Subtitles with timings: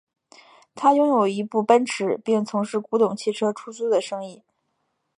[0.73, 4.41] 他拥有一部奔驰并从事古董汽车出租的生意。